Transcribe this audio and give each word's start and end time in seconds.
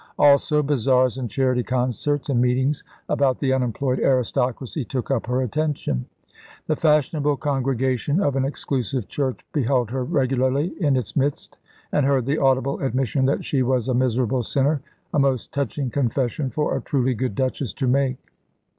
Also 0.17 0.63
bazaars 0.63 1.19
and 1.19 1.29
charity 1.29 1.61
concerts, 1.61 2.27
and 2.27 2.41
meetings 2.41 2.83
about 3.07 3.37
the 3.37 3.53
unemployed 3.53 3.99
aristocracy, 3.99 4.83
took 4.83 5.11
up 5.11 5.27
her 5.27 5.43
attention. 5.43 6.07
The 6.65 6.75
fashionable 6.75 7.37
congregation 7.37 8.19
of 8.19 8.35
an 8.35 8.43
exclusive 8.43 9.07
church 9.07 9.45
beheld 9.53 9.91
her 9.91 10.03
regularly 10.03 10.73
in 10.79 10.95
its 10.95 11.15
midst, 11.15 11.59
and 11.91 12.03
heard 12.03 12.25
the 12.25 12.39
audible 12.39 12.79
admission 12.79 13.25
that 13.27 13.45
she 13.45 13.61
was 13.61 13.87
a 13.89 13.93
miserable 13.93 14.41
sinner 14.41 14.81
a 15.13 15.19
most 15.19 15.53
touching 15.53 15.91
confession 15.91 16.49
for 16.49 16.75
a 16.75 16.81
truly 16.81 17.13
good 17.13 17.35
Duchess 17.35 17.71
to 17.73 17.85
make. 17.85 18.17